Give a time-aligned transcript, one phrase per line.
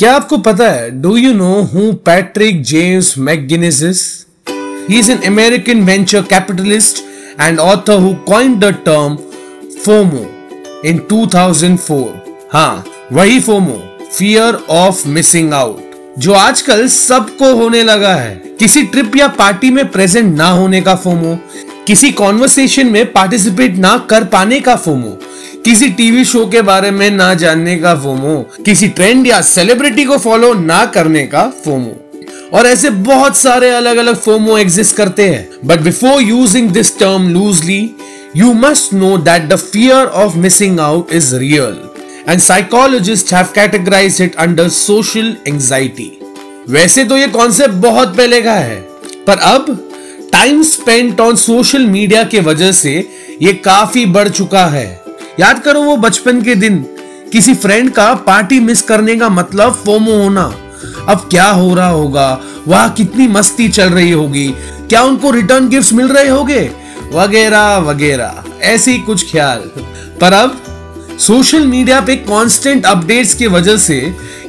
[0.00, 6.22] क्या आपको पता है do you know who Patrick James McGinnis is an American venture
[6.22, 6.98] capitalist
[7.40, 9.16] and author who coined the term
[9.84, 10.26] FOMO
[10.84, 12.04] in 2004
[12.52, 13.82] हाँ वही FOMO
[14.18, 19.88] fear of missing out जो आजकल सबको होने लगा है। किसी ट्रिप या पार्टी में
[19.88, 21.38] प्रेजेंट ना होने का फोमो
[21.86, 25.18] किसी कॉन्वर्सेशन में पार्टिसिपेट ना कर पाने का फोमो
[25.64, 30.16] किसी टीवी शो के बारे में ना जानने का फोमो, किसी ट्रेंड या सेलिब्रिटी को
[30.18, 31.96] फॉलो ना करने का फोमो।
[32.52, 37.28] और ऐसे बहुत सारे अलग अलग फोमो एग्जिस्ट करते हैं। But before using this term
[37.28, 37.90] loosely
[38.36, 41.76] you must know that the fear of missing out is real
[42.28, 46.10] and psychologist have categorize it under social anxiety
[46.68, 48.80] वैसे तो ये कॉन्सेप्ट बहुत पहले का है।
[49.26, 49.66] पर अब
[50.32, 52.92] time spent on social media के वजह से
[53.42, 54.88] ये काफ़ी बढ़ चुका है।
[55.38, 56.78] याद करो वो बचपन के दिन।
[57.32, 60.42] किसी फ्रेंड का पार्टी मिस करने का मतलब फोमो होना।
[61.08, 62.40] अब क्या हो रहा होगा?
[62.68, 64.48] वहाँ कितनी मस्ती चल रही होगी?
[64.88, 66.70] क्या उनको रिटर्न गिफ्ट मिल रहे होंगे?
[67.12, 69.60] वगैरह वगैरह। ऐसे कुछ ख्याल।
[70.20, 70.60] पर अब
[71.20, 73.96] सोशल मीडिया पे कांस्टेंट अपडेट्स की वजह से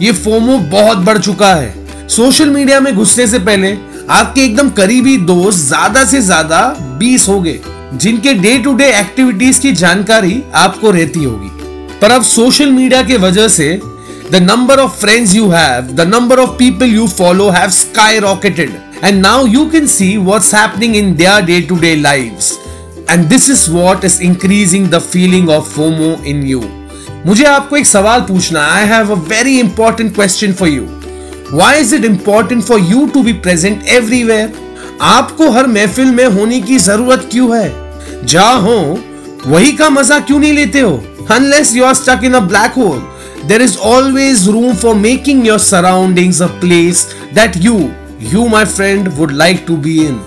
[0.02, 3.78] ये फोमो बहुत बढ़ चुका है। सोशल मीडिया में घुसने से पहले
[4.10, 6.64] आपके एकदम करीबी दोस्त ज़्यादा से ज़्यादा
[7.00, 7.60] 20 हो गए
[7.94, 11.50] जिनके डे टू डे एक्टिविटीज़ की जानकारी आपको रहती होगी।
[12.00, 13.82] पर अब सोशल मीडिया के वजह से
[14.32, 17.70] the number of friends you have the number of people you follow have
[18.20, 22.58] skyrocketed and now you can see what's happening in their day to day lives
[23.10, 26.64] and this is what is increasing the feeling of FOMO in you
[27.26, 30.88] मुझे आपको एक सवाल पूछना I have a very important question for you
[31.52, 34.52] Why is it important for you to be present everywhere?
[35.02, 37.70] आपको हर महफिल में होने की ज़रूरत क्यों है?
[38.26, 39.00] जहाँ हो
[39.48, 41.04] वही का मज़ा क्यों नहीं लेते हो?
[41.32, 43.02] Unless you are stuck in a black hole,
[43.48, 47.02] there is always room for making your surroundings a place
[47.36, 47.78] that you,
[48.34, 50.20] you my friend, would like to be in.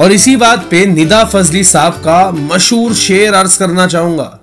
[0.00, 4.40] और इसी बात पे निदा फजली साहब का मशहूर शेर अर्ज़ करना चाहूँगा।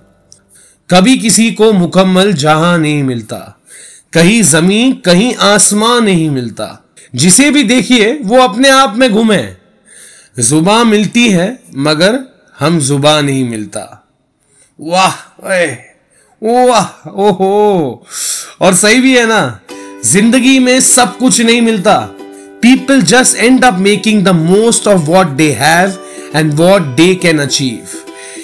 [0.89, 3.37] कभी किसी को मुकम्मल जहाँ नहीं मिलता
[4.13, 6.83] कहीं ज़मीन कहीं आसमान नहीं मिलता।
[7.15, 9.56] जिसे भी देखिए वो अपने आप में घूमे।
[10.37, 12.19] जुबा मिलती है, मगर
[12.59, 13.81] हम जुबा नहीं मिलता।
[14.79, 15.13] वाह
[16.41, 18.05] वाह, ओहो।
[18.61, 19.59] और सही भी है ना,
[20.05, 21.97] ज़िंदगी में सब कुछ नहीं मिलता।
[22.61, 25.97] People just end up making the most of what they have
[26.35, 27.97] and what they can achieve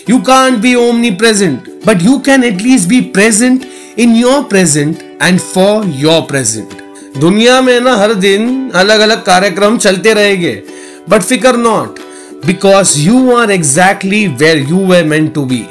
[0.09, 0.73] you can't be
[1.21, 3.65] omnipresent but you can at least be present
[3.99, 6.81] in your present and for your present
[7.19, 10.61] दुनिया में ना हर दिन अलग अलग कार्यक्रम चलते रहेंगे।
[11.09, 11.99] But फिकर not
[12.45, 15.63] because you are exactly where you were meant to be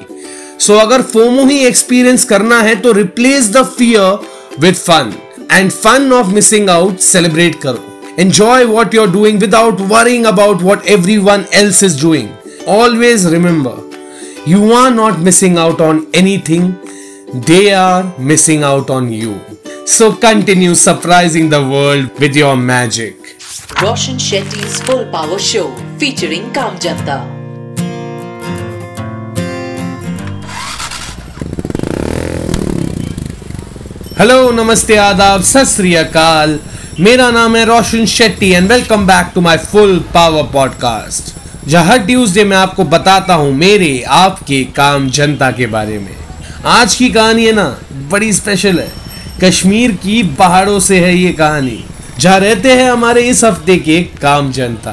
[0.67, 5.13] so अगर फोमो ही एक्सपीरियंस करना है तो replace the fear with fun
[5.53, 10.63] and fun of missing out celebrate करो enjoy what you are doing without worrying about
[10.63, 10.87] what
[11.31, 13.91] everyone else is doing always remember
[14.45, 16.77] you are not missing out on anything.
[17.47, 19.39] They are missing out on you.
[19.87, 23.17] So, continue surprising the world with your magic.
[23.83, 27.17] Roshan Shetty's Full Power Show, featuring Kam Janta.
[34.19, 36.59] Hello नमस्ते आदाब सत अकाल
[37.01, 41.35] मेरा नाम है Roshan Shetty and welcome back to my full power podcast
[41.69, 46.15] जहाँ हर Tuesday मैं आपको बताता हूँ मेरे आपके काम जनता के बारे में
[46.79, 47.69] आज की कहानी है ना
[48.13, 48.91] बड़ी स्पेशल है
[49.43, 51.83] कश्मीर की पहाड़ों से है ये कहानी
[52.23, 54.93] जहाँ रहते हैं हमारे इस हफ़्ते के काम जनता।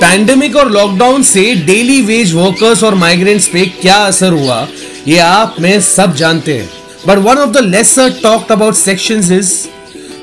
[0.00, 4.66] पैंडेमिक और लॉकडाउन से डेली वेज वर्कर्स और माइग्रेंट्स पे क्या असर हुआ,
[5.08, 6.68] ये आप, में सब जानते हैं।
[7.06, 9.52] But one of the lesser talked about sections is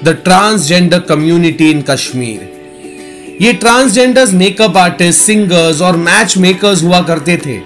[0.03, 7.37] the transgender community in Kashmir ये ट्रांसजेंडर्स मेकअप आर्टिस्ट सिंगर्स और मैच मेकर्स हुआ करते
[7.45, 7.59] थे।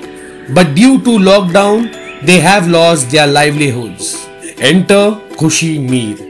[0.53, 1.89] But due to lockdown
[2.25, 4.15] they have lost their livelihoods
[4.60, 6.28] enter खुशी Mir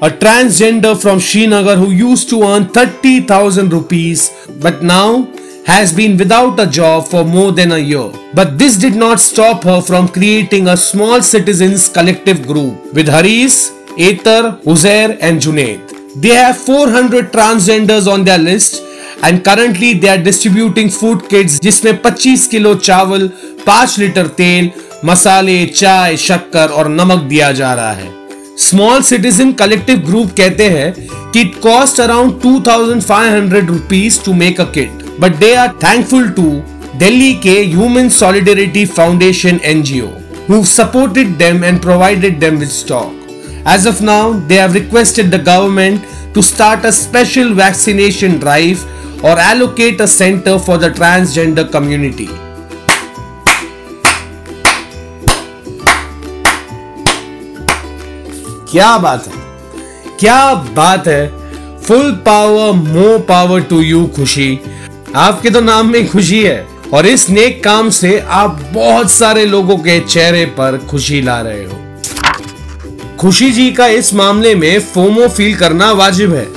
[0.00, 4.30] a transgender from Srinagar who used to earn 30,000 rupees
[4.62, 5.26] but now
[5.66, 8.10] has been without a job for more than a year.
[8.32, 13.72] But this did not stop her from creating a small citizens collective group with Haris,
[13.96, 16.22] Ether, Uzair and Junaid.
[16.22, 18.82] They have 400 transgenders on their list
[19.24, 23.28] and currently they are distributing food kits जिसमें 25 kilo चावल
[23.68, 24.70] 5 litre तेल
[25.05, 28.11] मसाले, चाय, शक्कर और नमक दिया जा रहा है।
[28.59, 30.93] स्मॉल सिटीजन कलेक्टिव ग्रुप कहते हैं
[31.31, 35.53] कि it cost around two thousand five hundred rupees to make a kit but they
[35.55, 36.43] are thankful to
[36.95, 40.07] Delhi के human solidarity foundation NGO
[40.49, 45.43] who supported them and provided them with stock as of now they have requested the
[45.45, 46.01] government
[46.35, 48.85] to start a special vaccination drive
[49.25, 52.29] और allocate a centre for the transgender community
[58.73, 59.33] क्या बात है?
[60.19, 61.27] क्या बात है?
[61.79, 64.59] Full power more power to you Khushi.
[65.15, 69.77] आपके तो नाम में खुशी है। और इस नेक काम से आप बहुत सारे लोगों
[69.77, 71.97] के चेहरे पर खुशी ला रहे हो।
[73.19, 76.47] खुशी जी का इस मामले में फोमो फील करना वाजिब है।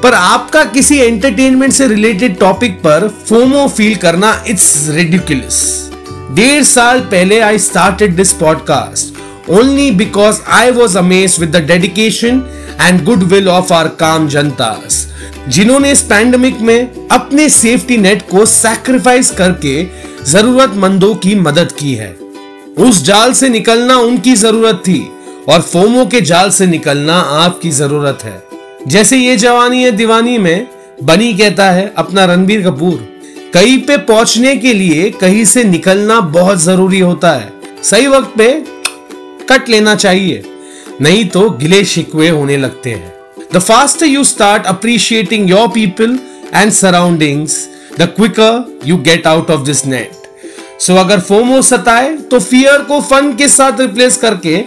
[0.00, 5.90] पर आपका किसी एंटरटेनमेंट से रिलेटेड टॉपिक पर फोमो फील करना इट्स रेडिकुलस
[6.32, 9.13] डेढ़ साल पहले I started this podcast
[9.48, 12.44] only because I was amazed with the dedication
[12.78, 14.94] and goodwill of our calm jantas,
[15.48, 19.82] जिन्होंने इस पैंडमिक में अपने सेफ्टी नेट को सैक्रिफाइस करके
[20.24, 22.10] जरूरतमंदों की मदद की है।
[22.78, 25.00] उस जाल से निकलना उनकी ज़रूरत थी
[25.48, 28.42] और फोमो के जाल से निकलना आपकी ज़रूरत है।
[28.88, 30.66] जैसे ये जवानी है दीवानी में
[31.02, 32.96] बनी कहता है अपना रणबीर कपूर।
[33.54, 37.52] कहीं पे पहुँचने के लिए कहीं से निकलना बहुत ज़रूरी होता है।
[37.82, 38.48] सही वक्त पे
[39.50, 40.42] कट लेना चाहिए।
[41.00, 43.12] नहीं तो गिले शिकवे होने लगते हैं।
[43.54, 46.18] The faster you start appreciating your people
[46.54, 47.68] and surroundings
[47.98, 50.10] the quicker you get out of this net
[50.80, 54.64] so अगर फोमो सताए तो फियर को फन के साथ रिप्लेस करके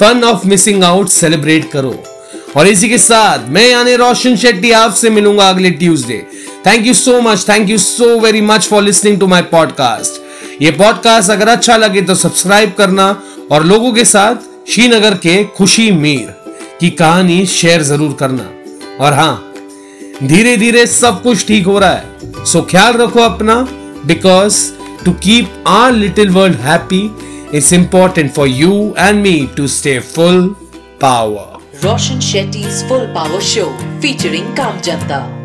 [0.00, 2.04] fun of missing out celebrate करो।
[2.56, 6.26] और इसी के साथ मैं यानी रोशन शेट्टी आपसे मिलूँगा अगले Tuesday
[6.66, 10.22] thank you so much thank you so very much for listening to my podcast
[10.62, 15.90] ये पॉडकास्ट अगर अच्छा लगे तो सब्सक्राइब करना और लोगों के साथ श्रीनगर के खुशी
[15.92, 16.34] मीर
[16.80, 18.48] की कहानी शेयर ज़रूर करना।
[19.04, 19.52] और हाँ
[20.22, 23.54] धीरे धीरे सब कुछ ठीक हो रहा है। सो ख्याल रखो अपना
[24.06, 24.62] because
[25.04, 27.02] to keep our little world happy
[27.56, 30.46] it's important for you and me to stay full
[31.00, 33.68] power Roshan Shetty's Full Power Show,
[34.02, 35.39] featuring Kam Janta.